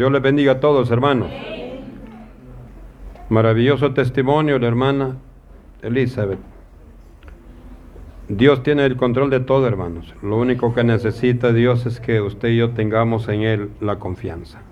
[0.00, 1.30] Dios les bendiga a todos, hermanos.
[3.28, 5.18] Maravilloso testimonio, la hermana
[5.82, 6.38] Elizabeth.
[8.26, 10.14] Dios tiene el control de todo, hermanos.
[10.22, 14.62] Lo único que necesita Dios es que usted y yo tengamos en Él la confianza.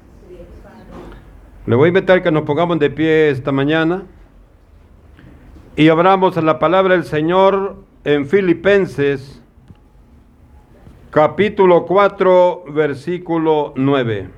[1.66, 4.04] Le voy a invitar que nos pongamos de pie esta mañana
[5.76, 9.42] y abramos la palabra del Señor en Filipenses
[11.10, 14.37] capítulo 4 versículo 9.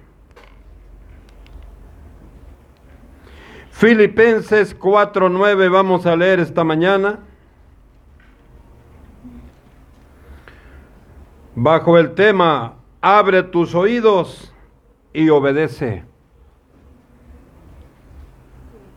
[3.81, 7.21] Filipenses 4:9 vamos a leer esta mañana.
[11.55, 14.53] Bajo el tema Abre tus oídos
[15.15, 16.05] y obedece.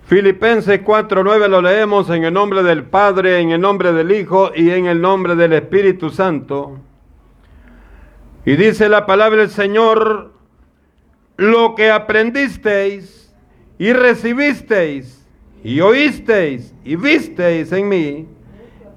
[0.04, 4.70] Filipenses 4:9 lo leemos en el nombre del Padre, en el nombre del Hijo y
[4.70, 6.78] en el nombre del Espíritu Santo.
[8.44, 10.34] Y dice la palabra del Señor,
[11.38, 13.23] lo que aprendisteis
[13.84, 15.28] y recibisteis
[15.62, 18.26] y oísteis y visteis en mí,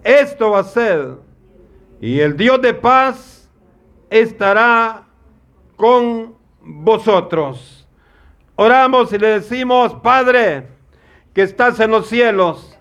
[0.05, 1.17] esto va a ser.
[2.01, 3.51] Y el Dios de paz
[4.09, 5.03] estará
[5.75, 7.85] con vosotros.
[8.55, 10.69] Oramos y le decimos, Padre,
[11.35, 12.79] que estás en los cielos.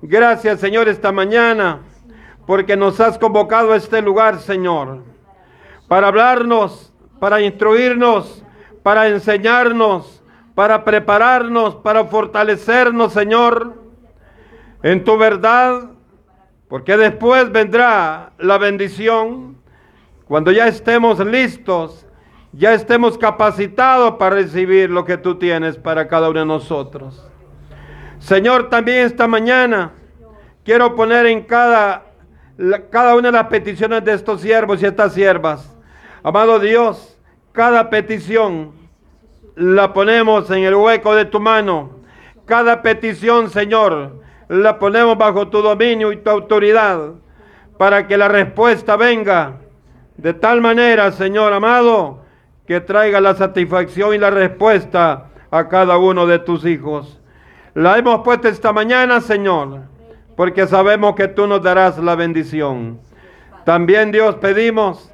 [0.00, 1.80] Gracias, Señor, esta mañana,
[2.46, 5.02] porque nos has convocado a este lugar, Señor,
[5.86, 8.42] para hablarnos, para instruirnos,
[8.82, 10.15] para enseñarnos,
[10.56, 13.74] para prepararnos, para fortalecernos, Señor,
[14.82, 15.90] en tu verdad,
[16.66, 19.58] porque después vendrá la bendición
[20.26, 22.06] cuando ya estemos listos,
[22.52, 27.30] ya estemos capacitados para recibir lo que tú tienes para cada uno de nosotros.
[28.18, 29.92] Señor, también esta mañana
[30.64, 32.06] quiero poner en cada,
[32.88, 35.76] cada una de las peticiones de estos siervos y estas siervas.
[36.22, 37.18] Amado Dios,
[37.52, 38.85] cada petición
[39.56, 41.90] la ponemos en el hueco de tu mano.
[42.44, 47.14] Cada petición, Señor, la ponemos bajo tu dominio y tu autoridad
[47.78, 49.56] para que la respuesta venga
[50.16, 52.22] de tal manera, Señor amado,
[52.66, 57.20] que traiga la satisfacción y la respuesta a cada uno de tus hijos.
[57.74, 59.82] La hemos puesto esta mañana, Señor,
[60.36, 63.00] porque sabemos que tú nos darás la bendición.
[63.64, 65.12] También, Dios, pedimos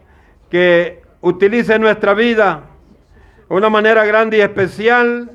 [0.50, 2.71] que utilice nuestra vida
[3.48, 5.30] una manera grande y especial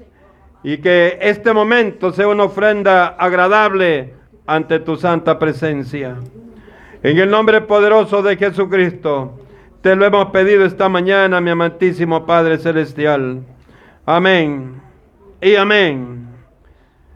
[0.64, 6.18] y que este momento sea una ofrenda agradable ante tu santa presencia.
[7.04, 9.40] En el nombre poderoso de Jesucristo,
[9.82, 13.44] te lo hemos pedido esta mañana, mi amantísimo Padre Celestial.
[14.06, 14.82] Amén
[15.42, 16.28] y amén.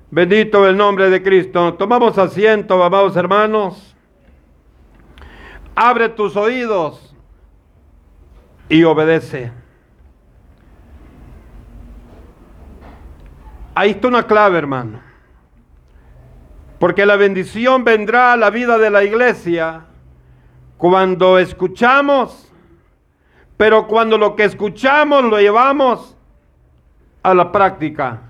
[0.10, 1.74] Bendito el nombre de Cristo.
[1.76, 3.96] Tomamos asiento, amados hermanos.
[5.74, 7.16] Abre tus oídos
[8.70, 9.52] y obedece.
[13.82, 15.00] Ahí está una clave, hermano.
[16.78, 19.86] Porque la bendición vendrá a la vida de la iglesia
[20.78, 22.54] cuando escuchamos,
[23.58, 26.16] pero cuando lo que escuchamos lo llevamos
[27.24, 28.22] a la práctica.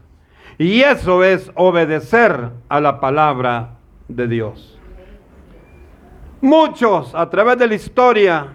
[0.58, 3.72] Y eso es obedecer a la palabra
[4.08, 4.80] de Dios.
[6.40, 8.54] Muchos a través de la historia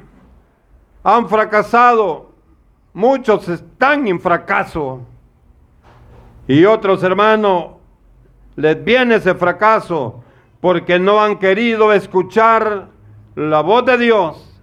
[1.04, 2.32] han fracasado,
[2.94, 5.06] muchos están en fracaso.
[6.48, 7.76] Y otros hermanos,
[8.56, 10.22] les viene ese fracaso
[10.60, 12.88] porque no han querido escuchar
[13.34, 14.60] la voz de Dios.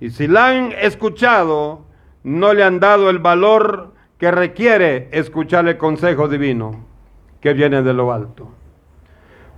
[0.00, 1.86] Y si la han escuchado,
[2.24, 6.84] no le han dado el valor que requiere escuchar el consejo divino
[7.40, 8.48] que viene de lo alto.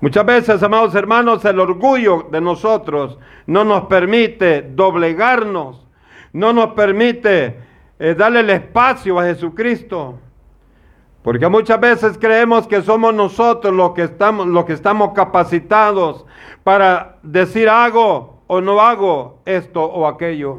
[0.01, 5.87] Muchas veces, amados hermanos, el orgullo de nosotros no nos permite doblegarnos,
[6.33, 7.59] no nos permite
[7.99, 10.19] eh, darle el espacio a Jesucristo.
[11.25, 16.27] Porque muchas veces creemos que somos nosotros los que estamos, los que estamos capacitados
[16.63, 20.59] para decir hago o no hago esto o aquello.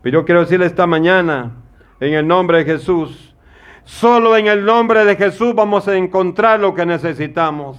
[0.00, 1.52] Pero yo quiero decirle esta mañana,
[2.00, 3.34] en el nombre de Jesús.
[3.84, 7.76] Solo en el nombre de Jesús vamos a encontrar lo que necesitamos.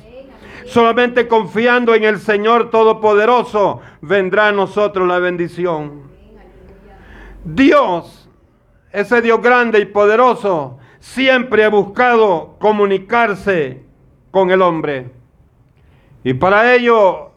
[0.65, 6.03] Solamente confiando en el Señor Todopoderoso vendrá a nosotros la bendición.
[7.43, 8.29] Dios,
[8.91, 13.83] ese Dios grande y poderoso, siempre ha buscado comunicarse
[14.31, 15.11] con el hombre.
[16.23, 17.31] Y para ello,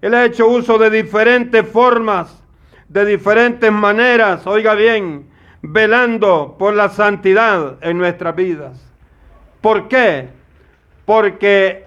[0.00, 2.42] Él ha hecho uso de diferentes formas,
[2.88, 4.46] de diferentes maneras.
[4.46, 5.28] Oiga bien,
[5.62, 8.80] velando por la santidad en nuestras vidas.
[9.60, 10.28] ¿Por qué?
[11.04, 11.84] Porque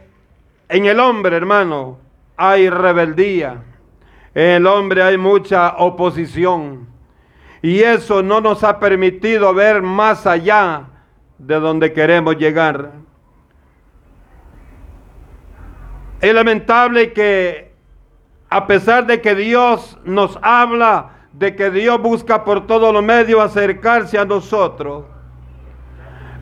[0.68, 1.98] en el hombre, hermano,
[2.36, 3.64] hay rebeldía.
[4.34, 6.88] En el hombre hay mucha oposición.
[7.62, 10.90] Y eso no nos ha permitido ver más allá
[11.38, 12.92] de donde queremos llegar.
[16.22, 17.74] Es lamentable que
[18.50, 23.42] a pesar de que Dios nos habla, de que Dios busca por todos los medios
[23.42, 25.06] acercarse a nosotros,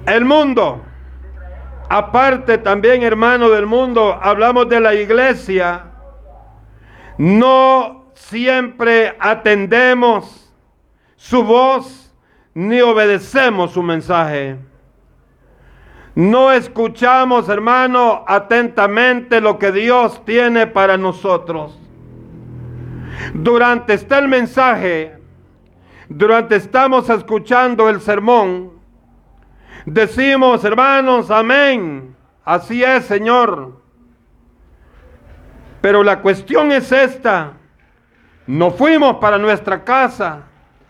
[0.05, 0.81] el mundo,
[1.89, 5.85] aparte también hermano del mundo, hablamos de la iglesia,
[7.17, 10.53] no siempre atendemos
[11.15, 12.13] su voz
[12.53, 14.57] ni obedecemos su mensaje.
[16.15, 21.79] No escuchamos, hermano, atentamente lo que Dios tiene para nosotros.
[23.33, 25.17] Durante está el mensaje,
[26.09, 28.73] durante estamos escuchando el sermón,
[29.85, 32.15] decimos, hermanos, amén.
[32.45, 33.81] Así es, Señor.
[35.81, 37.53] Pero la cuestión es esta.
[38.45, 40.43] Nos fuimos para nuestra casa,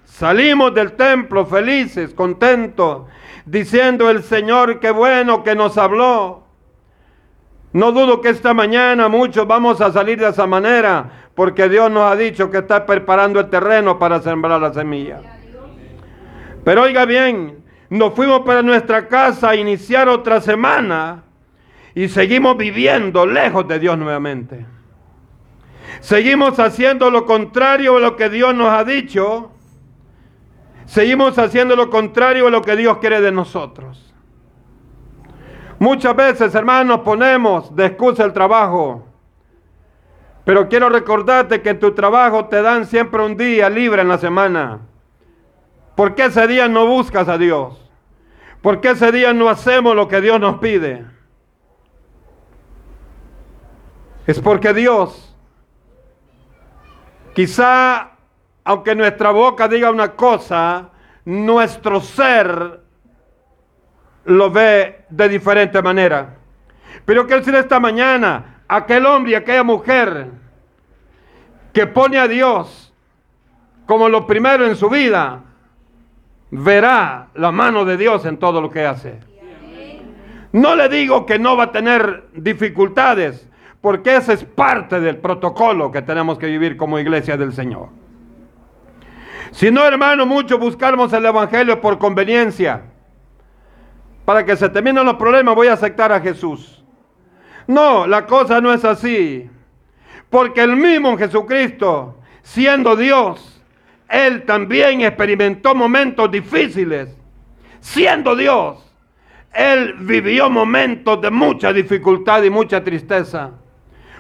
[0.06, 3.08] salimos del templo felices, contentos,
[3.45, 6.44] diciendo el Señor, qué bueno que nos habló.
[7.74, 12.12] No dudo que esta mañana muchos vamos a salir de esa manera, porque Dios nos
[12.12, 15.22] ha dicho que está preparando el terreno para sembrar la semilla.
[16.63, 21.24] Pero oiga bien, nos fuimos para nuestra casa a iniciar otra semana
[21.96, 24.66] y seguimos viviendo lejos de Dios nuevamente.
[26.00, 29.52] Seguimos haciendo lo contrario a lo que Dios nos ha dicho.
[30.85, 34.13] Seguimos haciendo lo contrario a lo que Dios quiere de nosotros.
[35.80, 39.06] Muchas veces, hermanos, ponemos de excusa el trabajo.
[40.45, 44.18] Pero quiero recordarte que en tu trabajo te dan siempre un día libre en la
[44.18, 44.81] semana.
[45.95, 47.79] ¿Por qué ese día no buscas a Dios?
[48.62, 51.06] ¿Por qué ese día no hacemos lo que Dios nos pide?
[54.25, 55.33] Es porque Dios
[57.33, 58.12] Quizá,
[58.63, 60.89] aunque nuestra boca diga una cosa,
[61.25, 62.81] nuestro ser
[64.25, 66.38] lo ve de diferente manera.
[67.06, 70.27] Pero que decir esta mañana, aquel hombre y aquella mujer
[71.74, 72.94] que pone a Dios
[73.86, 75.42] como lo primero en su vida,
[76.51, 79.19] verá la mano de Dios en todo lo que hace.
[80.54, 83.50] No le digo que no va a tener dificultades,
[83.81, 87.89] porque ese es parte del protocolo que tenemos que vivir como iglesia del Señor.
[89.53, 92.81] Si no, hermano, mucho buscamos el Evangelio por conveniencia.
[94.25, 96.83] Para que se terminen los problemas voy a aceptar a Jesús.
[97.67, 99.47] No, la cosa no es así.
[100.31, 103.61] Porque el mismo Jesucristo, siendo Dios,
[104.09, 107.15] Él también experimentó momentos difíciles.
[107.79, 108.91] Siendo Dios,
[109.53, 113.51] Él vivió momentos de mucha dificultad y mucha tristeza.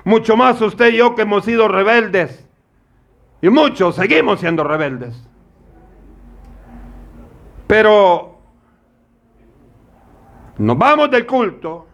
[0.03, 2.47] Mucho más usted y yo que hemos sido rebeldes.
[3.43, 5.21] Y muchos seguimos siendo rebeldes.
[7.67, 8.39] Pero
[10.57, 11.85] nos vamos del culto,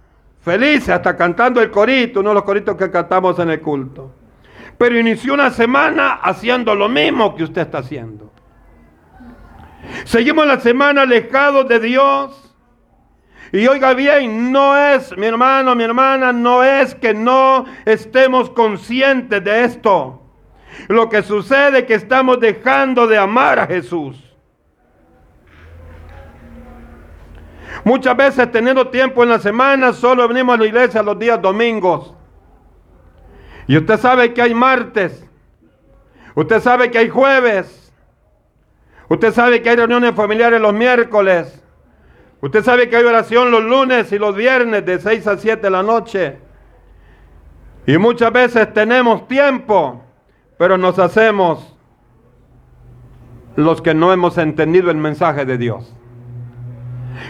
[0.41, 4.13] felices, hasta cantando el corito, uno de los coritos que cantamos en el culto.
[4.77, 8.31] Pero inició una semana haciendo lo mismo que usted está haciendo.
[10.03, 12.55] Seguimos la semana alejados de Dios
[13.51, 19.43] y oiga bien, no es, mi hermano, mi hermana, no es que no estemos conscientes
[19.43, 20.28] de esto.
[20.87, 24.23] Lo que sucede es que estamos dejando de amar a Jesús.
[27.83, 32.13] Muchas veces teniendo tiempo en la semana, solo venimos a la iglesia los días domingos.
[33.67, 35.25] Y usted sabe que hay martes.
[36.35, 37.93] Usted sabe que hay jueves.
[39.07, 41.63] Usted sabe que hay reuniones familiares los miércoles.
[42.41, 45.69] Usted sabe que hay oración los lunes y los viernes de 6 a 7 de
[45.69, 46.37] la noche.
[47.85, 50.03] Y muchas veces tenemos tiempo,
[50.59, 51.73] pero nos hacemos
[53.55, 55.95] los que no hemos entendido el mensaje de Dios.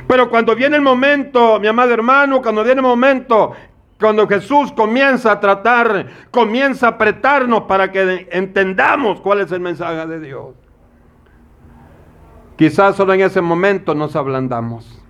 [0.08, 3.52] Pero cuando viene el momento, mi amado hermano, cuando viene el momento,
[4.00, 10.08] cuando Jesús comienza a tratar, comienza a apretarnos para que entendamos cuál es el mensaje
[10.08, 10.56] de Dios.
[12.56, 15.04] Quizás solo en ese momento nos ablandamos.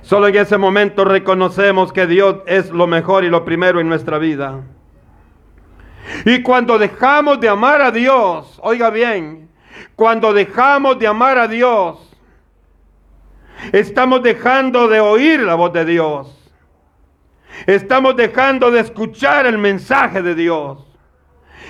[0.00, 4.16] Solo en ese momento reconocemos que Dios es lo mejor y lo primero en nuestra
[4.16, 4.62] vida.
[6.24, 9.48] Y cuando dejamos de amar a Dios, oiga bien,
[9.96, 11.98] cuando dejamos de amar a Dios,
[13.72, 16.44] estamos dejando de oír la voz de Dios.
[17.66, 20.84] Estamos dejando de escuchar el mensaje de Dios.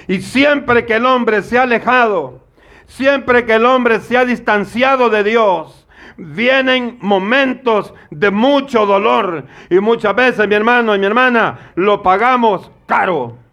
[0.09, 2.45] Y siempre que el hombre se ha alejado,
[2.87, 5.87] siempre que el hombre se ha distanciado de Dios,
[6.17, 12.71] vienen momentos de mucho dolor y muchas veces, mi hermano y mi hermana, lo pagamos
[12.87, 13.44] caro.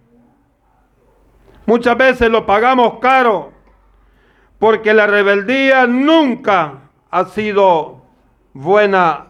[1.66, 3.52] Muchas veces lo pagamos caro
[4.60, 8.02] porque la rebeldía nunca ha sido
[8.54, 9.28] buena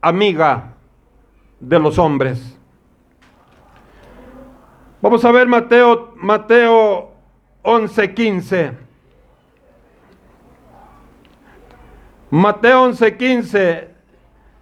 [0.00, 0.74] amiga
[1.60, 2.58] de los hombres.
[5.00, 7.12] Vamos a ver Mateo, Mateo
[7.62, 8.72] 11:15.
[12.30, 13.88] Mateo 11:15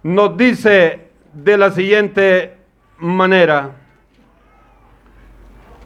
[0.02, 2.59] nos dice de la siguiente
[2.99, 3.82] manera.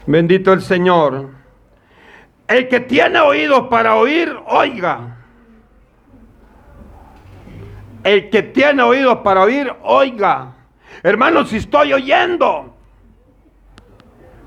[0.06, 1.30] Bendito el Señor.
[2.46, 5.16] El que tiene oídos para oír, oiga.
[8.04, 10.54] El que tiene oídos para oír, oiga.
[11.02, 12.72] Hermanos, si estoy oyendo.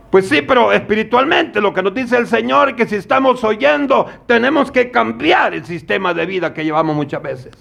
[0.09, 4.07] Pues sí, pero espiritualmente lo que nos dice el Señor es que si estamos oyendo,
[4.25, 7.53] tenemos que cambiar el sistema de vida que llevamos muchas veces.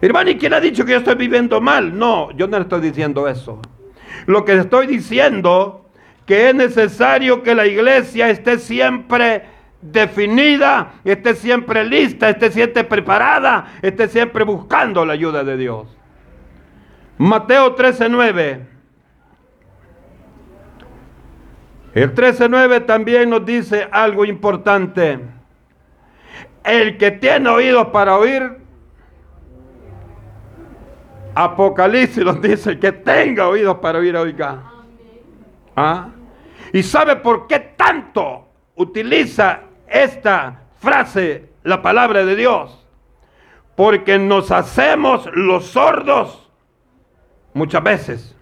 [0.00, 1.96] Hermano, ¿y quién ha dicho que yo estoy viviendo mal?
[1.96, 3.62] No, yo no estoy diciendo eso.
[4.26, 5.83] Lo que estoy diciendo
[6.26, 9.44] que es necesario que la iglesia esté siempre
[9.80, 15.88] definida, esté siempre lista, esté siempre preparada, esté siempre buscando la ayuda de Dios.
[17.18, 18.66] Mateo 13:9.
[21.94, 25.20] El 13:9 también nos dice algo importante.
[26.64, 28.58] El que tiene oídos para oír,
[31.34, 34.73] Apocalipsis nos dice que tenga oídos para oír, oiga.
[35.76, 36.08] ¿Ah?
[36.72, 42.86] ¿Y sabe por qué tanto utiliza esta frase la palabra de Dios?
[43.76, 46.50] Porque nos hacemos los sordos
[47.52, 48.36] muchas veces.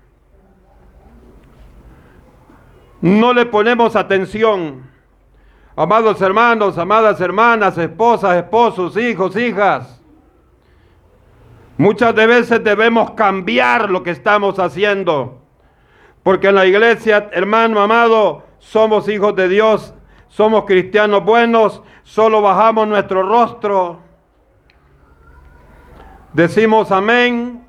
[3.01, 4.91] No le ponemos atención.
[5.75, 10.01] Amados hermanos, amadas hermanas, esposas, esposos, hijos, hijas.
[11.79, 15.42] Muchas veces debemos cambiar lo que estamos haciendo.
[16.23, 19.95] Porque en la iglesia, hermano amado, somos hijos de Dios,
[20.29, 24.01] somos cristianos buenos, solo bajamos nuestro rostro,
[26.33, 27.65] decimos amén,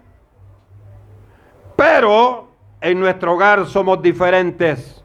[1.75, 5.03] pero en nuestro hogar somos diferentes.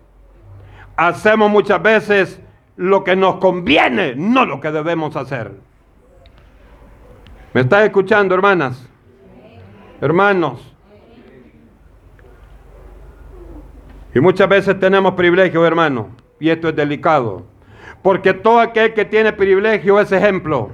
[0.96, 2.40] Hacemos muchas veces
[2.76, 5.52] lo que nos conviene, no lo que debemos hacer.
[7.54, 8.88] ¿Me estás escuchando, hermanas?
[10.00, 10.76] Hermanos,
[14.14, 16.10] Y muchas veces tenemos privilegio, hermano,
[16.40, 17.44] y esto es delicado.
[18.02, 20.70] Porque todo aquel que tiene privilegio es ejemplo.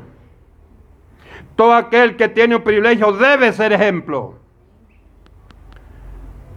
[1.57, 4.37] Todo aquel que tiene un privilegio debe ser ejemplo.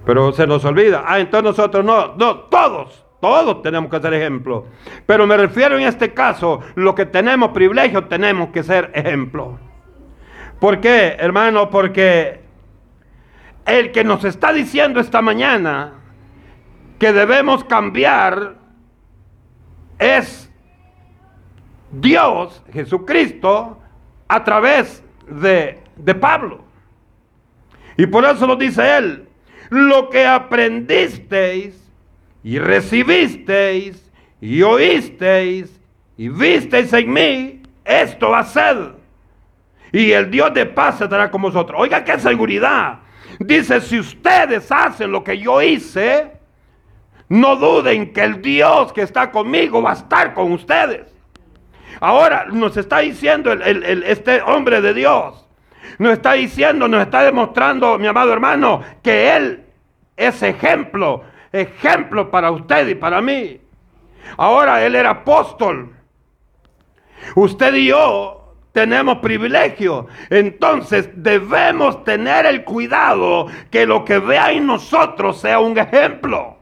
[0.05, 1.03] Pero se nos olvida.
[1.05, 4.65] Ah, entonces nosotros no, no, todos, todos tenemos que ser ejemplo.
[5.05, 9.59] Pero me refiero en este caso, lo que tenemos privilegio tenemos que ser ejemplo.
[10.59, 11.69] ¿Por qué, hermano?
[11.69, 12.41] Porque
[13.65, 15.93] el que nos está diciendo esta mañana
[16.99, 18.55] que debemos cambiar
[19.99, 20.51] es
[21.91, 23.79] Dios, Jesucristo,
[24.27, 26.65] a través de, de Pablo.
[27.97, 29.27] Y por eso lo dice él,
[29.69, 31.91] lo que aprendisteis
[32.43, 35.79] y recibisteis y oísteis
[36.17, 38.95] y visteis en mí, esto ser.
[39.91, 41.79] Y el Dios de paz estará con vosotros.
[41.79, 42.99] Oiga, qué seguridad.
[43.39, 46.36] Dice, si ustedes hacen lo que yo hice,
[47.29, 51.13] no duden que el Dios que está conmigo va a estar con ustedes.
[51.99, 55.47] Ahora nos está diciendo este hombre de Dios,
[55.97, 59.65] nos está diciendo, nos está demostrando, mi amado hermano, que Él
[60.15, 63.59] es ejemplo, ejemplo para usted y para mí.
[64.37, 65.93] Ahora Él era apóstol.
[67.35, 70.05] Usted y yo tenemos privilegio.
[70.29, 76.56] Entonces debemos tener el cuidado que lo que vea en nosotros sea un ejemplo.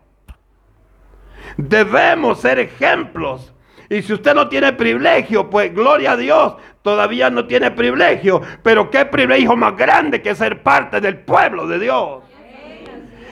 [1.58, 3.54] Debemos ser ejemplos.
[3.90, 8.42] Y si usted no tiene privilegio, pues gloria a Dios, todavía no tiene privilegio.
[8.64, 12.24] Pero qué privilegio más grande que ser parte del pueblo de Dios.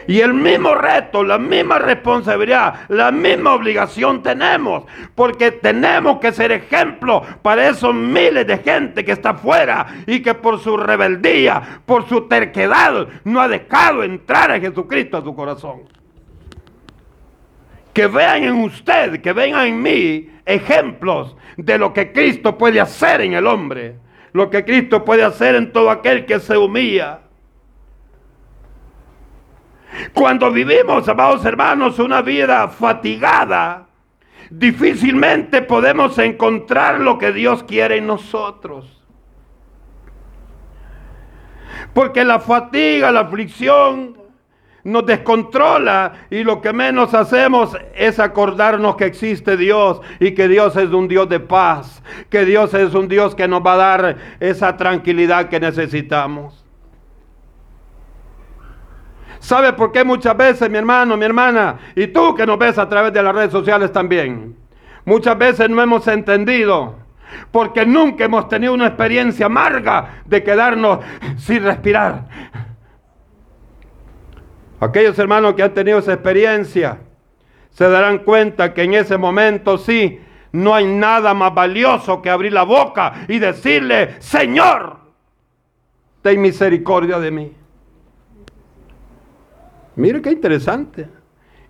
[0.06, 4.84] Y el mismo reto, la misma responsabilidad, la misma obligación tenemos.
[5.16, 10.34] Porque tenemos que ser ejemplo para esos miles de gente que está afuera y que
[10.34, 16.03] por su rebeldía, por su terquedad, no ha dejado entrar a Jesucristo a su corazón
[17.94, 23.22] que vean en usted, que vean en mí ejemplos de lo que Cristo puede hacer
[23.22, 23.98] en el hombre,
[24.34, 27.20] lo que Cristo puede hacer en todo aquel que se humilla.
[30.14, 33.88] Cuando vivimos, amados hermanos, una vida fatigada,
[34.50, 39.04] difícilmente podemos encontrar lo que Dios quiere en nosotros.
[41.94, 44.18] Porque la fatiga, la aflicción,
[44.84, 50.76] nos descontrola y lo que menos hacemos es acordarnos que existe Dios y que Dios
[50.76, 54.18] es un Dios de paz, que Dios es un Dios que nos va a dar
[54.40, 56.64] esa tranquilidad que necesitamos.
[59.40, 62.88] ¿Sabe por qué muchas veces, mi hermano, mi hermana, y tú que nos ves a
[62.88, 64.56] través de las redes sociales también,
[65.06, 66.96] muchas veces no hemos entendido?
[67.52, 71.00] Porque nunca hemos tenido una experiencia amarga de quedarnos
[71.38, 72.26] sin respirar.
[74.84, 77.00] Aquellos hermanos que han tenido esa experiencia
[77.70, 80.20] se darán cuenta que en ese momento sí,
[80.52, 84.98] no hay nada más valioso que abrir la boca y decirle, Señor,
[86.22, 87.52] ten misericordia de mí.
[89.96, 91.08] Mire qué interesante.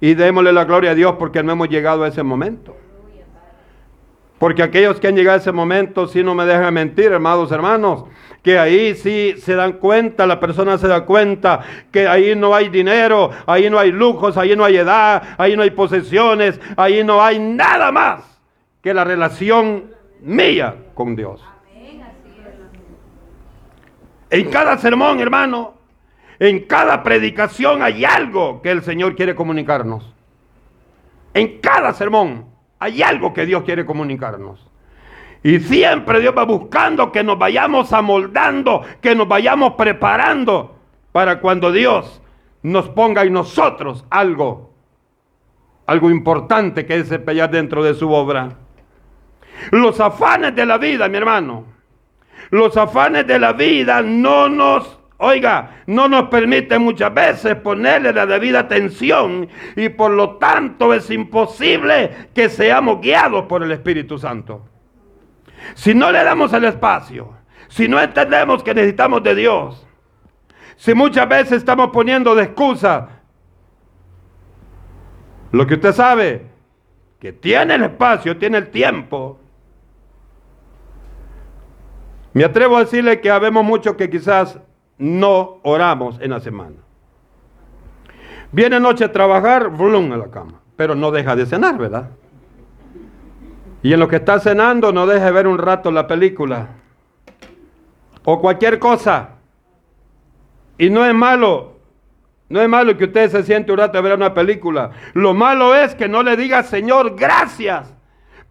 [0.01, 2.75] Y démosle la gloria a Dios porque no hemos llegado a ese momento.
[4.43, 8.03] Porque aquellos que han llegado a ese momento, si no me dejan mentir, hermanos, hermanos,
[8.41, 11.62] que ahí sí se dan cuenta, la persona se da cuenta
[11.93, 15.63] que ahí no hay dinero, ahí no hay lujos, ahí no hay edad, ahí no
[15.63, 18.38] hay posesiones, ahí no hay nada más
[18.81, 21.41] que la relación mía con Dios.
[24.29, 25.75] En cada sermón, hermano,
[26.38, 30.13] en cada predicación hay algo que el Señor quiere comunicarnos.
[31.33, 32.51] En cada sermón
[32.83, 34.69] hay algo que Dios quiere comunicarnos.
[35.41, 40.75] Y siempre Dios va buscando que nos vayamos amoldando, que nos vayamos preparando
[41.13, 42.21] para cuando Dios
[42.61, 44.73] nos ponga en nosotros algo,
[45.85, 48.49] algo importante que desempeñar dentro de su obra.
[49.71, 51.63] Los afanes de la vida, mi hermano,
[52.49, 58.25] los afanes de la vida no nos, oiga, no nos permiten muchas veces ponerle la
[58.25, 64.67] debida atención y por lo tanto es imposible que seamos guiados por el Espíritu Santo.
[65.75, 67.33] Si no le damos el espacio,
[67.69, 69.87] si no entendemos que necesitamos de Dios,
[70.75, 73.21] si muchas veces estamos poniendo de excusa
[75.51, 76.47] lo que usted sabe,
[77.19, 79.39] que tiene el espacio, tiene el tiempo,
[82.33, 84.59] me atrevo a decirle que habemos muchos que quizás
[85.03, 86.77] no oramos en la semana.
[88.53, 92.12] Viene noche a trabajar, blum a la cama, pero no deja de cenar, ¿verdad?
[93.82, 96.69] Y en lo que está cenando no deje ver un rato la película
[98.23, 99.32] o cualquier cosa.
[100.77, 101.73] Y no es malo,
[102.47, 104.91] no es malo que usted se siente un rato a ver una película.
[105.13, 107.93] Lo malo es que no le diga, Señor, gracias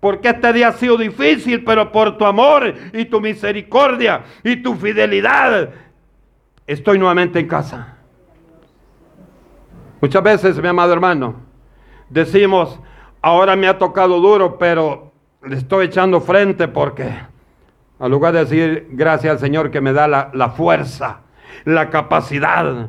[0.00, 4.74] porque este día ha sido difícil, pero por tu amor y tu misericordia y tu
[4.74, 5.70] fidelidad,
[6.66, 7.96] estoy nuevamente en casa.
[10.00, 11.36] Muchas veces, mi amado hermano,
[12.08, 12.80] decimos,
[13.20, 15.12] ahora me ha tocado duro, pero
[15.44, 17.12] le estoy echando frente porque,
[17.98, 21.20] al lugar de decir gracias al Señor que me da la, la fuerza,
[21.64, 22.88] la capacidad,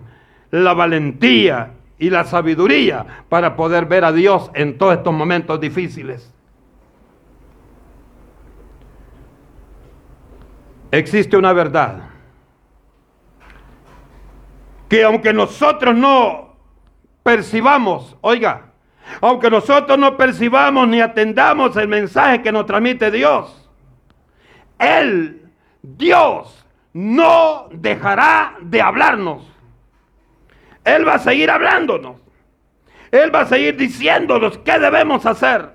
[0.49, 6.33] la valentía y la sabiduría para poder ver a Dios en todos estos momentos difíciles.
[10.93, 12.12] existe una verdad.
[14.93, 16.55] Que aunque nosotros no
[17.23, 18.73] percibamos, oiga,
[19.21, 23.71] aunque nosotros no percibamos ni atendamos el mensaje que nos transmite Dios,
[24.77, 25.49] Él,
[25.81, 29.41] Dios, no dejará de hablarnos.
[30.83, 32.17] Él va a seguir hablándonos.
[33.09, 35.71] Él va a seguir diciéndonos qué debemos hacer.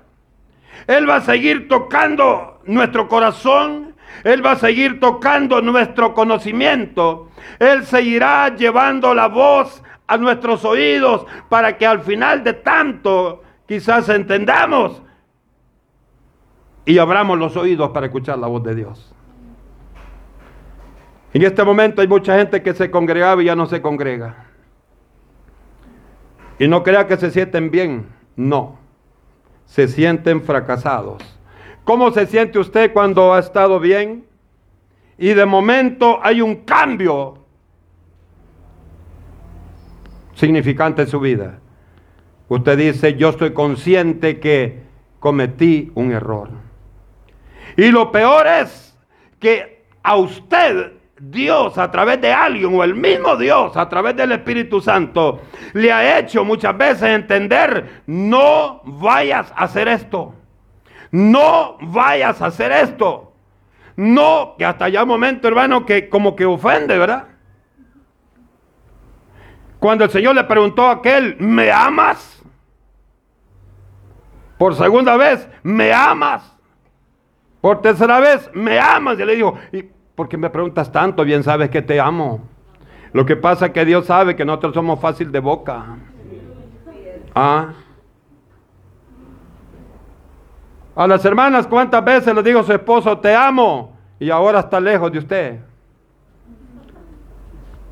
[0.87, 3.88] Él va a seguir tocando nuestro corazón
[4.23, 7.29] él va a seguir tocando nuestro conocimiento.
[7.59, 14.09] Él seguirá llevando la voz a nuestros oídos para que al final de tanto quizás
[14.09, 15.01] entendamos
[16.85, 19.13] y abramos los oídos para escuchar la voz de Dios.
[21.31, 24.47] En este momento hay mucha gente que se congregaba y ya no se congrega.
[26.57, 28.79] Y no crea que se sienten bien, no,
[29.65, 31.38] se sienten fracasados
[31.89, 34.23] ¿Cómo se siente usted cuando ha estado bien?
[35.17, 37.39] Y de momento hay un cambio
[40.35, 41.57] significante en su vida.
[42.47, 44.83] Usted dice, yo estoy consciente que
[45.19, 46.51] cometí un error.
[47.75, 48.95] Y lo peor es
[49.39, 54.33] que a usted Dios a través de alguien o el mismo Dios a través del
[54.33, 55.41] Espíritu Santo
[55.73, 60.35] le ha hecho muchas veces entender, no vayas a hacer esto
[61.11, 63.33] no vayas a hacer esto.
[63.95, 67.27] No, que hasta ya momento, hermano, que como que ofende, ¿verdad?
[69.79, 72.41] Cuando el Señor le preguntó a aquel, ¿me amas?
[74.57, 76.55] Por segunda vez, ¿me amas?
[77.61, 79.19] Por tercera vez, ¿me amas?
[79.19, 79.83] Y le dijo, ¿y
[80.15, 81.23] por qué me preguntas tanto?
[81.23, 82.41] Bien sabes que te amo.
[83.11, 85.97] Lo que pasa es que Dios sabe que nosotros somos fácil de boca.
[87.33, 87.73] Ah.
[90.99, 93.95] A las hermanas, ¿cuántas veces le dijo su esposo, te amo?
[94.19, 95.59] Y ahora está lejos de usted.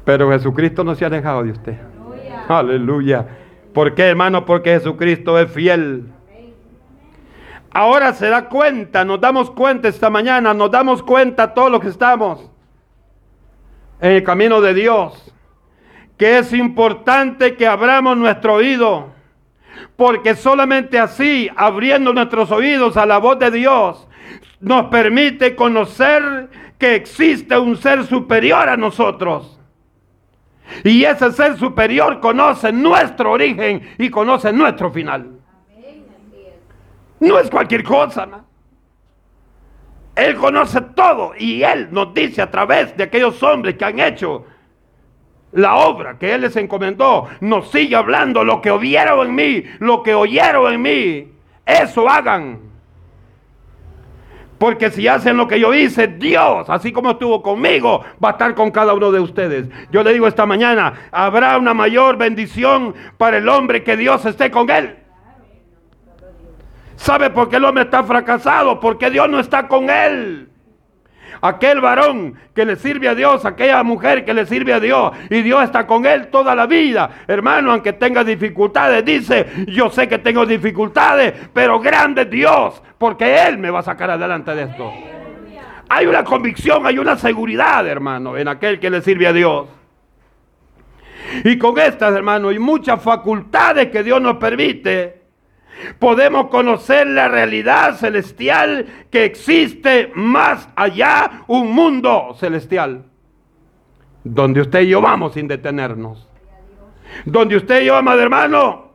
[0.04, 1.78] Pero Jesucristo no se ha alejado de usted.
[2.50, 3.26] Aleluya.
[3.74, 4.44] ¿Por qué, hermano?
[4.44, 6.12] Porque Jesucristo es fiel.
[7.72, 11.88] Ahora se da cuenta, nos damos cuenta esta mañana, nos damos cuenta todos los que
[11.88, 12.52] estamos
[14.02, 15.34] en el camino de Dios,
[16.18, 19.14] que es importante que abramos nuestro oído,
[19.96, 24.08] porque solamente así, abriendo nuestros oídos a la voz de Dios,
[24.60, 29.60] nos permite conocer que existe un ser superior a nosotros.
[30.84, 35.32] Y ese ser superior conoce nuestro origen y conoce nuestro final.
[37.20, 38.28] No es cualquier cosa.
[40.16, 44.46] Él conoce todo y Él nos dice a través de aquellos hombres que han hecho
[45.58, 50.04] la obra que Él les encomendó, nos sigue hablando lo que oyeron en mí, lo
[50.04, 51.32] que oyeron en mí.
[51.66, 52.60] Eso hagan.
[54.60, 58.54] Porque si hacen lo que yo hice, Dios, así como estuvo conmigo, va a estar
[58.54, 59.68] con cada uno de ustedes.
[59.92, 64.52] Yo le digo esta mañana, habrá una mayor bendición para el hombre que Dios esté
[64.52, 64.96] con él.
[66.96, 68.80] ¿Sabe por qué el hombre está fracasado?
[68.80, 70.50] Porque Dios no está con él.
[71.42, 75.42] Aquel varón que le sirve a Dios, aquella mujer que le sirve a Dios y
[75.42, 77.10] Dios está con él toda la vida.
[77.28, 83.58] Hermano, aunque tenga dificultades, dice, yo sé que tengo dificultades, pero grande Dios, porque Él
[83.58, 84.94] me va a sacar adelante de esto.
[85.90, 89.68] Hay una convicción, hay una seguridad, hermano, en aquel que le sirve a Dios.
[91.44, 95.17] Y con estas, hermano, y muchas facultades que Dios nos permite,
[96.00, 103.04] podemos conocer la realidad celestial que existe más allá, un mundo celestial,
[104.24, 106.28] donde usted y yo vamos sin detenernos.
[107.26, 108.92] Donde usted y yo, amado hermano,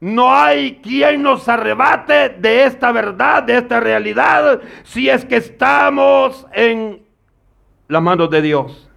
[0.00, 6.46] no hay quien nos arrebate de esta verdad, de esta realidad, si es que estamos
[6.52, 7.02] en
[7.88, 8.88] las manos de Dios.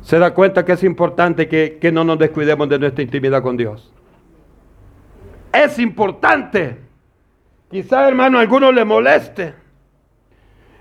[0.00, 3.58] Se da cuenta que es importante que, que no nos descuidemos de nuestra intimidad con
[3.58, 3.92] Dios
[5.52, 6.78] es importante.
[7.70, 9.54] Quizá, hermano, a alguno le moleste.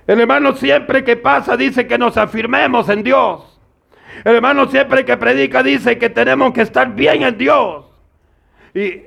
[0.07, 3.59] El hermano siempre que pasa dice que nos afirmemos en Dios.
[4.23, 7.85] El hermano siempre que predica dice que tenemos que estar bien en Dios.
[8.73, 9.03] Y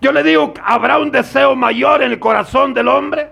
[0.00, 3.30] yo le digo, ¿habrá un deseo mayor en el corazón del hombre?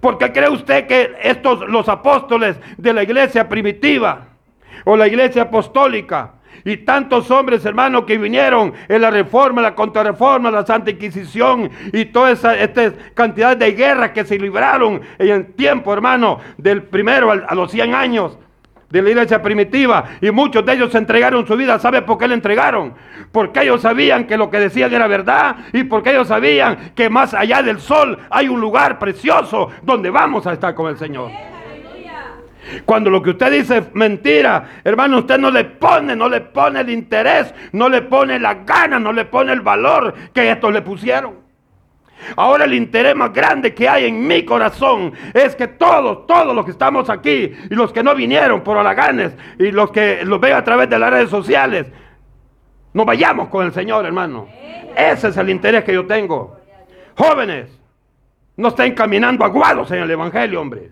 [0.00, 4.26] Porque cree usted que estos, los apóstoles de la iglesia primitiva
[4.84, 10.50] o la iglesia apostólica, y tantos hombres, hermanos, que vinieron en la reforma, la contrarreforma,
[10.50, 15.46] la Santa Inquisición y toda esa esta cantidad de guerras que se libraron en el
[15.54, 18.38] tiempo, hermano, del primero a los 100 años
[18.92, 20.04] de la iglesia primitiva.
[20.20, 21.78] Y muchos de ellos entregaron su vida.
[21.78, 22.94] ¿Sabe por qué le entregaron?
[23.32, 27.32] Porque ellos sabían que lo que decían era verdad y porque ellos sabían que más
[27.32, 31.51] allá del sol hay un lugar precioso donde vamos a estar con el Señor.
[32.84, 36.80] Cuando lo que usted dice es mentira, hermano, usted no le pone, no le pone
[36.80, 40.82] el interés, no le pone la gana, no le pone el valor que estos le
[40.82, 41.42] pusieron.
[42.36, 46.64] Ahora el interés más grande que hay en mi corazón es que todos, todos los
[46.64, 50.56] que estamos aquí y los que no vinieron por halaganes y los que los veo
[50.56, 51.86] a través de las redes sociales,
[52.92, 54.48] nos vayamos con el Señor, hermano.
[54.96, 56.58] Ese es el interés que yo tengo.
[57.16, 57.68] Jóvenes,
[58.56, 60.90] no estén caminando aguados en el Evangelio, hombre.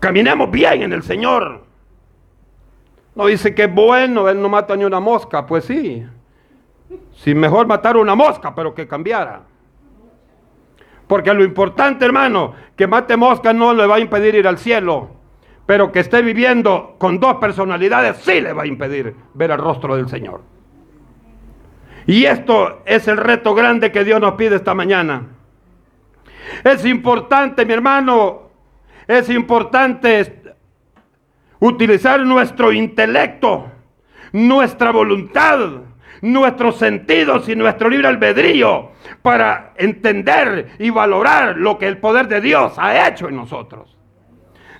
[0.00, 1.64] Caminemos bien en el Señor.
[3.14, 5.44] No dice que es bueno, Él no mata ni una mosca.
[5.44, 6.06] Pues sí.
[7.16, 9.42] Si mejor matar una mosca, pero que cambiara.
[11.08, 15.10] Porque lo importante, hermano, que mate mosca no le va a impedir ir al cielo.
[15.66, 19.96] Pero que esté viviendo con dos personalidades sí le va a impedir ver el rostro
[19.96, 20.42] del Señor.
[22.06, 25.26] Y esto es el reto grande que Dios nos pide esta mañana.
[26.64, 28.47] Es importante, mi hermano,
[29.08, 30.54] es importante
[31.58, 33.72] utilizar nuestro intelecto,
[34.32, 35.58] nuestra voluntad,
[36.20, 38.90] nuestros sentidos y nuestro libre albedrío
[39.22, 43.96] para entender y valorar lo que el poder de Dios ha hecho en nosotros.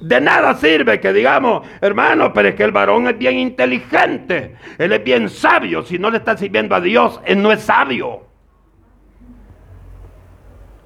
[0.01, 4.93] De nada sirve que digamos, hermano, pero es que el varón es bien inteligente, él
[4.93, 8.27] es bien sabio, si no le está sirviendo a Dios, él no es sabio.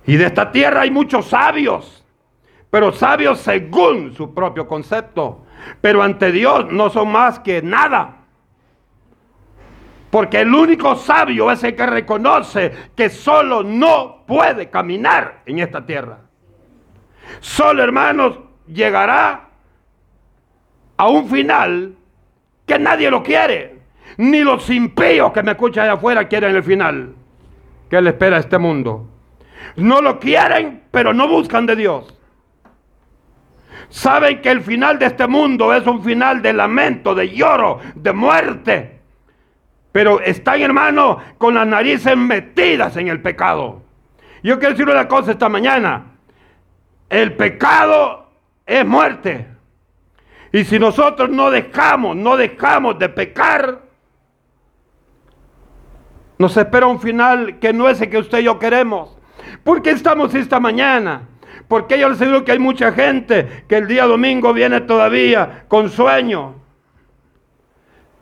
[0.07, 2.02] Y de esta tierra hay muchos sabios,
[2.73, 5.45] pero sabios según su propio concepto.
[5.83, 8.23] Pero ante Dios no son más que nada.
[10.11, 15.85] Porque el único sabio es el que reconoce que solo no puede caminar en esta
[15.85, 16.21] tierra.
[17.41, 19.51] Solo, hermanos, llegará
[20.97, 21.95] a un final
[22.65, 23.81] que nadie lo quiere.
[24.17, 27.15] Ni los impíos que me escuchan allá afuera quieren el final
[27.91, 29.11] que le espera a este mundo.
[29.77, 32.15] No lo quieren, pero no buscan de Dios.
[33.93, 38.13] Saben que el final de este mundo es un final de lamento, de lloro, de
[38.15, 39.01] muerte.
[39.93, 43.83] Pero están, hermano, con las narices metidas en el pecado.
[44.43, 46.07] Yo quiero decir una cosa esta mañana.
[47.11, 48.31] El pecado
[48.65, 49.47] es muerte.
[50.53, 53.83] Y si nosotros no dejamos, no dejamos de pecar,
[56.39, 59.19] nos espera un final que no es el que usted y yo queremos.
[59.63, 61.29] ¿Por qué estamos esta mañana?
[61.73, 65.89] Porque yo les digo que hay mucha gente que el día domingo viene todavía con
[65.89, 66.57] sueño.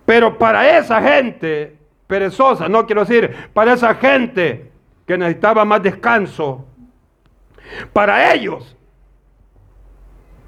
[0.06, 4.70] Pero para esa gente perezosa, no quiero decir, para esa gente
[5.04, 6.64] que necesitaba más descanso,
[7.92, 8.76] para ellos,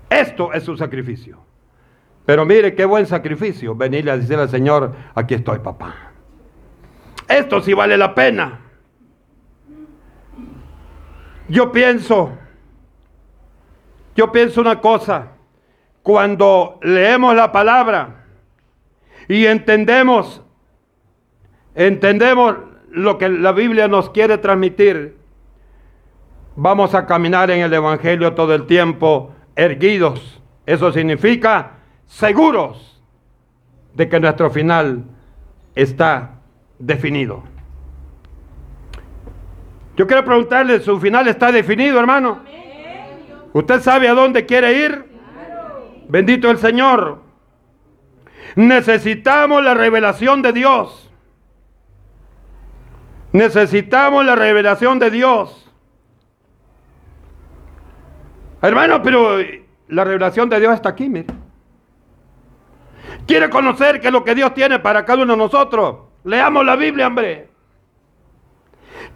[0.08, 1.40] esto es su sacrificio.
[2.24, 6.12] Pero mire qué buen sacrificio, venirle a decirle al Señor, aquí estoy papá.
[7.28, 8.60] Esto sí vale la pena.
[11.48, 12.38] Yo pienso,
[14.14, 15.28] yo pienso una cosa,
[16.02, 18.24] cuando leemos la palabra
[19.28, 20.42] y entendemos,
[21.74, 22.56] entendemos
[22.90, 25.16] lo que la Biblia nos quiere transmitir,
[26.56, 30.40] vamos a caminar en el Evangelio todo el tiempo erguidos.
[30.66, 33.02] Eso significa seguros
[33.94, 35.04] de que nuestro final
[35.74, 36.40] está
[36.78, 37.42] definido.
[39.96, 42.40] Yo quiero preguntarle, ¿su final está definido, hermano?
[43.52, 45.04] ¿Usted sabe a dónde quiere ir?
[46.08, 47.22] Bendito el Señor.
[48.56, 51.10] Necesitamos la revelación de Dios.
[53.32, 55.70] Necesitamos la revelación de Dios.
[58.60, 59.38] Hermano, pero
[59.88, 61.10] la revelación de Dios está aquí.
[63.26, 65.96] ¿Quiere conocer qué es lo que Dios tiene para cada uno de nosotros?
[66.24, 67.48] Leamos la Biblia, hombre.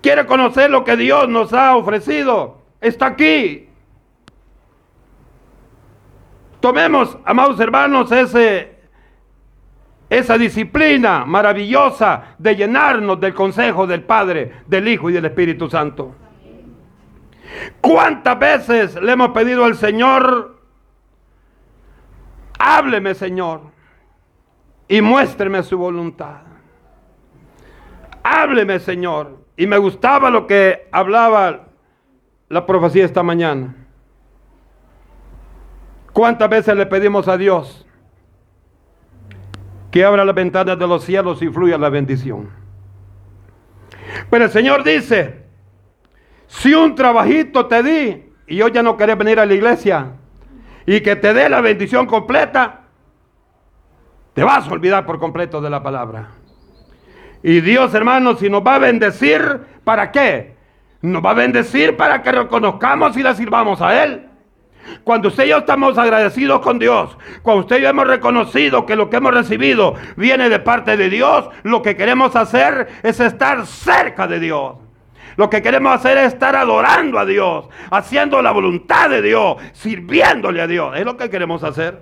[0.01, 2.63] ¿Quiere conocer lo que Dios nos ha ofrecido?
[2.81, 3.66] Está aquí.
[6.61, 8.77] Tomemos, amados hermanos, ese,
[10.09, 16.15] esa disciplina maravillosa de llenarnos del consejo del Padre, del Hijo y del Espíritu Santo.
[17.81, 20.61] ¿Cuántas veces le hemos pedido al Señor,
[22.59, 23.63] hábleme Señor,
[24.89, 26.41] y muéstreme su voluntad?
[28.23, 29.45] Hábleme Señor.
[29.57, 31.69] Y me gustaba lo que hablaba
[32.49, 33.86] la profecía esta mañana.
[36.17, 37.85] ¿Cuántas veces le pedimos a Dios
[39.91, 42.49] que abra las ventanas de los cielos y fluya la bendición?
[44.31, 45.45] Pero el Señor dice,
[46.47, 50.13] si un trabajito te di y yo ya no querés venir a la iglesia
[50.87, 52.85] y que te dé la bendición completa,
[54.33, 56.31] te vas a olvidar por completo de la palabra.
[57.43, 60.57] Y Dios, hermanos, si nos va a bendecir, ¿para qué?
[61.03, 64.26] Nos va a bendecir para que reconozcamos y le sirvamos a Él.
[65.05, 68.97] Cuando usted y yo estamos agradecidos con Dios, cuando usted y yo hemos reconocido que
[68.97, 73.67] lo que hemos recibido viene de parte de Dios, lo que queremos hacer es estar
[73.67, 74.77] cerca de Dios.
[75.37, 80.63] Lo que queremos hacer es estar adorando a Dios, haciendo la voluntad de Dios, sirviéndole
[80.63, 80.97] a Dios.
[80.97, 82.01] Es lo que queremos hacer.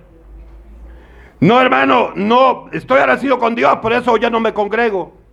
[1.40, 5.24] No, hermano, no, estoy agradecido con Dios, por eso ya no me congrego.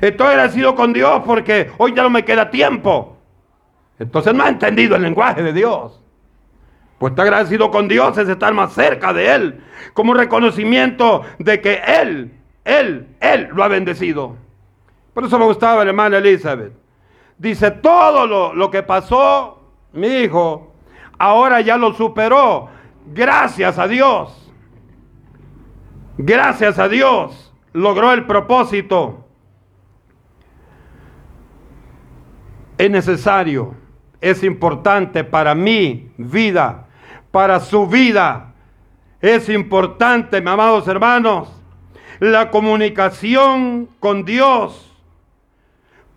[0.00, 3.19] Estoy agradecido con Dios porque hoy ya no me queda tiempo.
[4.00, 6.02] Entonces no ha entendido el lenguaje de Dios.
[6.98, 9.60] Pues estar agradecido con Dios es estar más cerca de Él,
[9.92, 12.32] como reconocimiento de que Él,
[12.64, 14.36] Él, Él lo ha bendecido.
[15.14, 16.72] Por eso me gustaba la hermana Elizabeth.
[17.36, 20.72] Dice, todo lo, lo que pasó, mi hijo,
[21.18, 22.68] ahora ya lo superó.
[23.06, 24.50] Gracias a Dios.
[26.16, 27.54] Gracias a Dios.
[27.72, 29.26] Logró el propósito.
[32.78, 33.74] Es necesario,
[34.20, 36.86] es importante para mi vida,
[37.30, 38.54] para su vida.
[39.20, 41.50] Es importante, mis amados hermanos,
[42.20, 44.90] la comunicación con Dios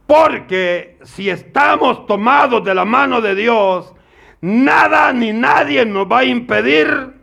[0.05, 3.93] porque si estamos tomados de la mano de Dios,
[4.41, 7.13] nada ni nadie nos va a impedir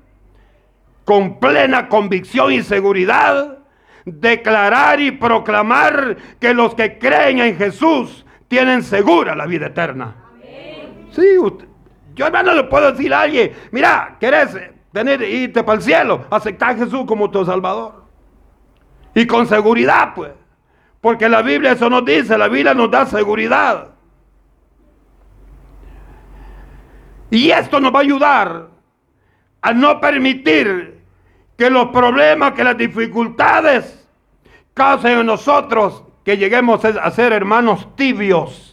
[1.05, 3.59] con plena convicción y seguridad
[4.05, 10.17] declarar y proclamar que los que creen en Jesús tienen segura la vida eterna.
[11.13, 11.23] Sí,
[12.15, 14.57] yo hermano le puedo decir a alguien, mira, ¿querés
[14.93, 16.27] tener, irte para el cielo?
[16.31, 18.05] Aceptar a Jesús como tu Salvador.
[19.15, 20.33] Y con seguridad, pues.
[21.01, 23.89] Porque la Biblia eso nos dice, la Biblia nos da seguridad.
[27.31, 28.69] Y esto nos va a ayudar
[29.63, 31.01] a no permitir
[31.57, 34.09] que los problemas, que las dificultades
[34.75, 38.70] causen en nosotros que lleguemos a ser hermanos tibios.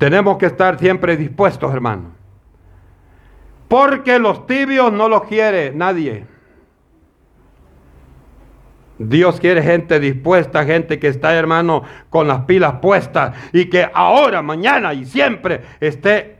[0.00, 2.12] Tenemos que estar siempre dispuestos, hermano.
[3.68, 6.26] Porque los tibios no los quiere nadie.
[8.96, 14.40] Dios quiere gente dispuesta, gente que está, hermano, con las pilas puestas y que ahora,
[14.40, 16.38] mañana y siempre esté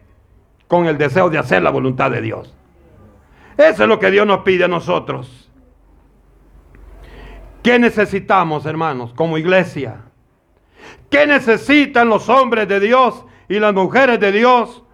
[0.66, 2.56] con el deseo de hacer la voluntad de Dios.
[3.58, 5.50] Eso es lo que Dios nos pide a nosotros.
[7.62, 10.00] ¿Qué necesitamos, hermanos, como iglesia?
[11.10, 14.84] ¿Qué necesitan los hombres de Dios y las mujeres de Dios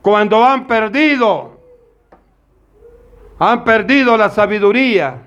[0.00, 1.60] cuando han perdido,
[3.38, 5.22] han perdido la sabiduría?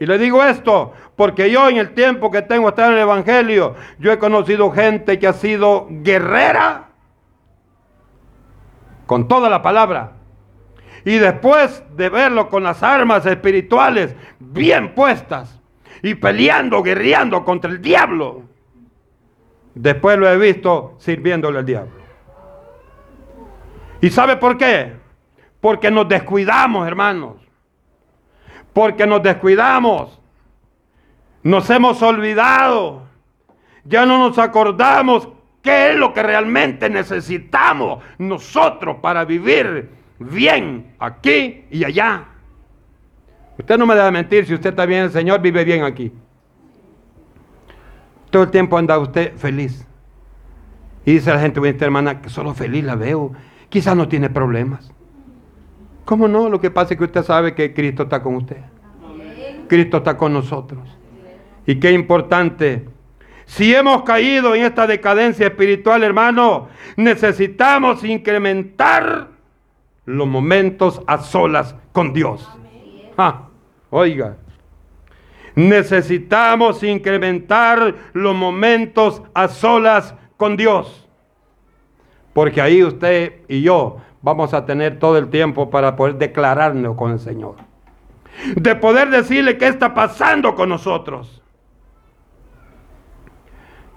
[0.00, 3.76] Y le digo esto porque yo en el tiempo que tengo estar en el Evangelio,
[4.00, 6.88] yo he conocido gente que ha sido guerrera
[9.06, 10.14] con toda la palabra.
[11.04, 15.60] Y después de verlo con las armas espirituales bien puestas
[16.02, 18.47] y peleando, guerreando contra el diablo,
[19.82, 21.92] después lo he visto sirviéndole al diablo.
[24.00, 24.92] ¿Y sabe por qué?
[25.60, 27.48] Porque nos descuidamos, hermanos
[28.78, 30.20] porque nos descuidamos,
[31.42, 33.08] nos hemos olvidado,
[33.82, 35.28] ya no nos acordamos
[35.62, 42.24] qué es lo que realmente necesitamos nosotros para vivir bien aquí y allá.
[43.58, 46.12] Usted no me debe mentir si usted está bien, el Señor vive bien aquí.
[48.30, 49.86] Todo el tiempo anda usted feliz.
[51.04, 53.32] Y dice la gente, esta hermana, que solo feliz la veo.
[53.68, 54.92] Quizás no tiene problemas.
[56.04, 56.48] ¿Cómo no?
[56.48, 58.58] Lo que pasa es que usted sabe que Cristo está con usted.
[59.68, 60.88] Cristo está con nosotros.
[61.66, 62.88] Y qué importante.
[63.44, 69.28] Si hemos caído en esta decadencia espiritual, hermano, necesitamos incrementar
[70.04, 72.48] los momentos a solas con Dios.
[73.16, 73.48] Ah,
[73.90, 74.36] oiga,
[75.58, 81.08] necesitamos incrementar los momentos a solas con Dios.
[82.32, 87.10] Porque ahí usted y yo vamos a tener todo el tiempo para poder declararnos con
[87.10, 87.56] el Señor.
[88.54, 91.42] De poder decirle qué está pasando con nosotros.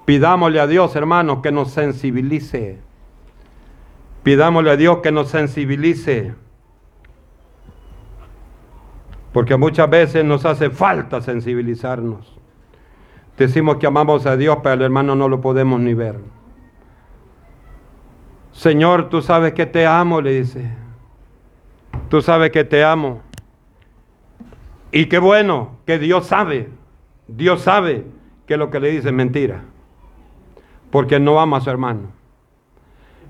[0.06, 2.80] Pidámosle a Dios, hermanos, que nos sensibilice.
[4.24, 6.34] Pidámosle a Dios que nos sensibilice.
[9.34, 12.38] Porque muchas veces nos hace falta sensibilizarnos.
[13.38, 16.20] Decimos que amamos a Dios, pero el hermano no lo podemos ni ver.
[18.52, 20.70] Señor, tú sabes que te amo, le dice.
[22.10, 23.22] Tú sabes que te amo.
[24.92, 26.70] Y qué bueno que Dios sabe,
[27.28, 28.06] Dios sabe
[28.46, 29.64] que lo que le dice es mentira.
[30.92, 32.12] Porque no ama a su hermano.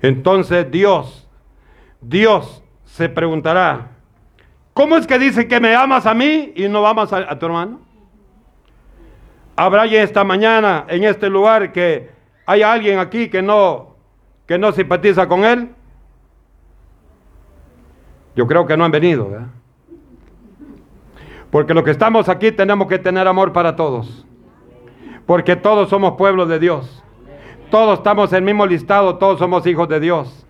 [0.02, 1.30] Entonces Dios,
[2.02, 3.91] Dios se preguntará,
[4.74, 7.80] ¿cómo es que dice que me amas a mí y no amas a, tu hermano?
[9.56, 12.10] Habrá ya esta mañana en este lugar que
[12.46, 13.92] hay alguien aquí que no
[14.46, 15.70] que no simpatiza con él?
[18.36, 19.48] Yo creo que no han venido, ¿verdad?
[21.52, 24.26] Porque los que estamos aquí tenemos que tener amor para todos.
[25.26, 27.04] Porque todos somos pueblos de Dios.
[27.70, 30.46] Todos estamos en el mismo listado, todos somos hijos de Dios.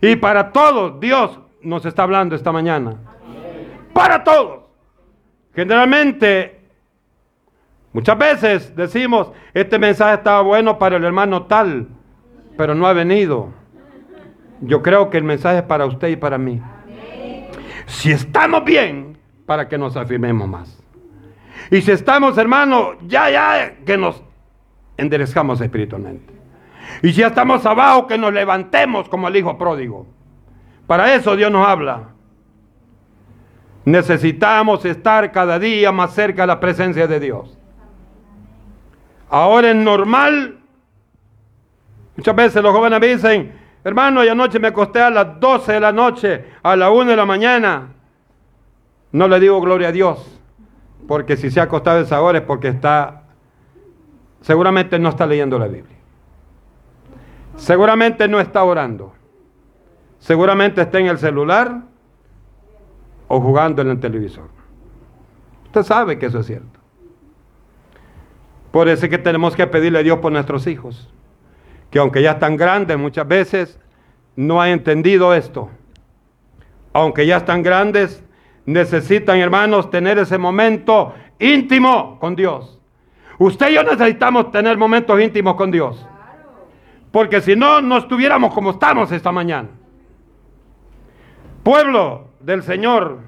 [0.00, 2.96] Y para todos Dios nos está hablando esta mañana.
[3.98, 4.60] Para todos.
[5.54, 6.60] Generalmente,
[7.92, 11.88] muchas veces decimos, este mensaje estaba bueno para el hermano tal
[12.56, 13.50] pero no ha venido.
[14.60, 16.60] Yo creo que el mensaje es para usted y para mí.
[17.86, 20.82] Si estamos bien, para que nos afirmemos más.
[21.70, 24.22] Y si estamos, hermanos, ya, ya, que nos
[24.96, 26.34] enderezcamos espiritualmente.
[27.02, 30.06] Y si estamos abajo, que nos levantemos como el hijo pródigo.
[30.86, 32.10] Para eso Dios nos habla.
[33.88, 37.56] Necesitamos estar cada día más cerca de la presencia de Dios.
[39.30, 40.58] Ahora es normal
[42.18, 43.52] Muchas veces los jóvenes me dicen,
[43.84, 47.16] hermano, y anoche me acosté a las 12 de la noche, a la 1 de
[47.16, 47.92] la mañana.
[49.12, 50.40] No le digo gloria a Dios,
[51.06, 53.22] porque si se ha acostado esa hora es porque está,
[54.40, 55.96] seguramente no está leyendo la Biblia.
[57.54, 59.12] Seguramente no está orando.
[60.18, 61.82] Seguramente está en el celular
[63.28, 64.48] o jugando en el televisor.
[65.66, 66.80] Usted sabe que eso es cierto.
[68.72, 71.08] Por eso es que tenemos que pedirle a Dios por nuestros hijos
[71.90, 73.78] que aunque ya están grandes muchas veces,
[74.36, 75.70] no han entendido esto.
[76.92, 78.22] Aunque ya están grandes,
[78.66, 82.78] necesitan, hermanos, tener ese momento íntimo con Dios.
[83.38, 86.04] Usted y yo necesitamos tener momentos íntimos con Dios.
[87.10, 89.68] Porque si no, no estuviéramos como estamos esta mañana.
[91.68, 93.18] Pueblo del Señor,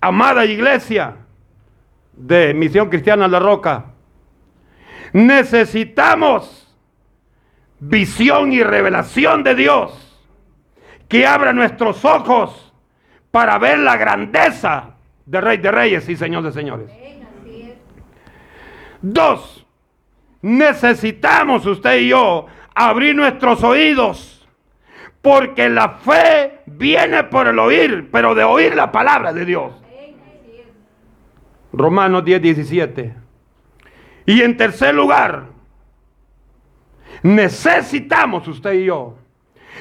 [0.00, 1.16] amada iglesia
[2.14, 3.84] de Misión Cristiana La Roca,
[5.12, 6.74] necesitamos
[7.80, 10.24] visión y revelación de Dios
[11.06, 12.72] que abra nuestros ojos
[13.30, 14.94] para ver la grandeza
[15.26, 16.90] de Rey de Reyes y Señor de Señores.
[19.02, 19.66] Dos,
[20.40, 24.43] necesitamos usted y yo abrir nuestros oídos,
[25.24, 29.72] porque la fe viene por el oír, pero de oír la palabra de Dios.
[31.72, 33.14] Romanos 10, 17.
[34.26, 35.46] Y en tercer lugar,
[37.22, 39.16] necesitamos usted y yo.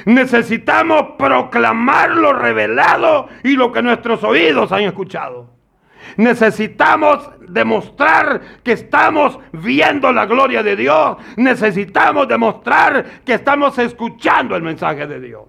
[0.05, 5.49] Necesitamos proclamar lo revelado y lo que nuestros oídos han escuchado.
[6.17, 11.17] Necesitamos demostrar que estamos viendo la gloria de Dios.
[11.37, 15.43] Necesitamos demostrar que estamos escuchando el mensaje de Dios.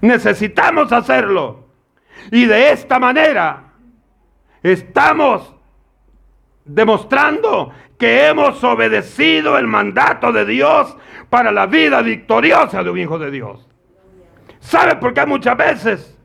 [0.00, 1.68] Necesitamos hacerlo.
[2.30, 3.72] Y de esta manera
[4.62, 5.54] estamos
[6.64, 10.96] demostrando que hemos obedecido el mandato de Dios
[11.28, 13.68] para la vida victoriosa de un hijo de Dios.
[14.60, 16.18] ¿Sabe por qué muchas veces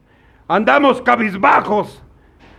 [0.48, 2.05] andamos cabizbajos?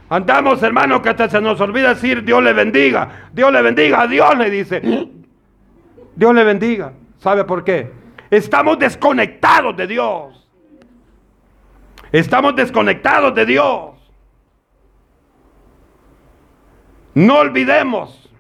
[0.09, 3.29] Andamos, hermano, que hasta se nos olvida decir Dios le bendiga.
[3.33, 4.81] Dios le bendiga, Dios le dice.
[6.15, 6.93] Dios le bendiga.
[7.19, 7.91] ¿Sabe por qué?
[8.31, 10.49] Estamos desconectados de Dios.
[12.13, 13.91] Estamos desconectados de Dios.
[17.15, 18.31] No olvidemos,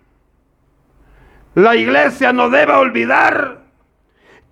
[1.55, 3.62] la iglesia no debe olvidar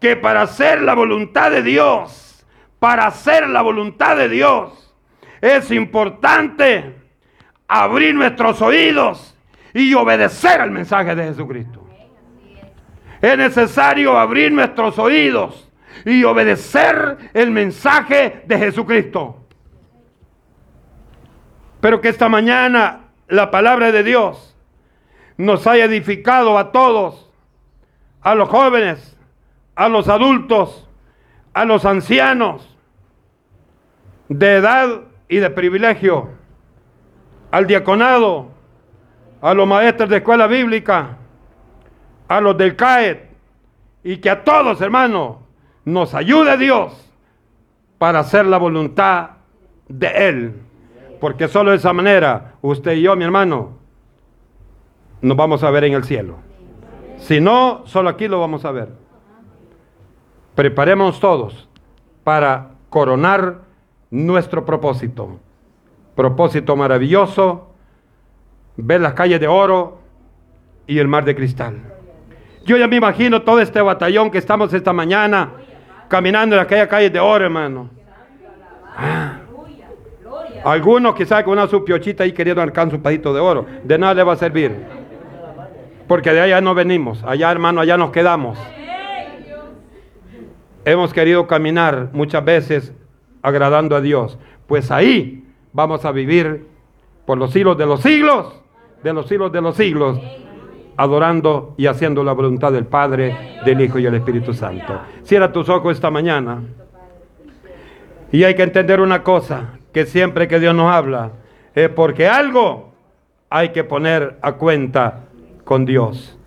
[0.00, 2.44] que para hacer la voluntad de Dios,
[2.78, 4.94] para hacer la voluntad de Dios,
[5.42, 7.03] es importante
[7.68, 9.36] abrir nuestros oídos
[9.72, 11.86] y obedecer al mensaje de Jesucristo.
[13.20, 15.68] Es necesario abrir nuestros oídos
[16.04, 19.46] y obedecer el mensaje de Jesucristo.
[21.80, 24.56] Pero que esta mañana la palabra de Dios
[25.36, 27.30] nos haya edificado a todos,
[28.22, 29.16] a los jóvenes,
[29.74, 30.88] a los adultos,
[31.52, 32.76] a los ancianos,
[34.28, 36.30] de edad y de privilegio,
[37.54, 38.48] al diaconado,
[39.40, 41.18] a los maestros de escuela bíblica,
[42.26, 43.30] a los del CAET,
[44.02, 45.36] y que a todos, hermanos,
[45.84, 47.12] nos ayude Dios
[47.96, 49.30] para hacer la voluntad
[49.86, 50.62] de Él.
[51.20, 53.78] Porque solo de esa manera, usted y yo, mi hermano,
[55.22, 56.38] nos vamos a ver en el cielo.
[57.18, 58.88] Si no, solo aquí lo vamos a ver.
[60.56, 61.68] Preparemos todos
[62.24, 63.60] para coronar
[64.10, 65.38] nuestro propósito.
[66.14, 67.68] Propósito maravilloso,
[68.76, 69.98] ver las calles de oro
[70.86, 71.76] y el mar de cristal.
[72.64, 75.52] Yo ya me imagino todo este batallón que estamos esta mañana
[76.08, 77.90] caminando en aquella calle de oro, hermano.
[78.96, 79.40] Ah.
[80.64, 84.14] Algunos quizás con una su piochita ahí queriendo alcanzar un pedito de oro, de nada
[84.14, 84.74] le va a servir.
[86.08, 88.58] Porque de allá no venimos, allá hermano, allá nos quedamos.
[90.86, 92.92] Hemos querido caminar muchas veces
[93.42, 94.38] agradando a Dios.
[94.66, 95.43] Pues ahí
[95.74, 96.66] vamos a vivir
[97.26, 98.54] por los siglos de los siglos,
[99.02, 100.18] de los siglos de los siglos,
[100.96, 104.98] adorando y haciendo la voluntad del Padre, del Hijo y del Espíritu Santo.
[105.24, 106.62] Cierra tus ojos esta mañana.
[108.32, 111.32] Y hay que entender una cosa, que siempre que Dios nos habla
[111.74, 112.92] es porque algo
[113.50, 115.24] hay que poner a cuenta
[115.64, 116.38] con Dios.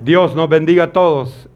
[0.00, 1.48] Dios nos bendiga a todos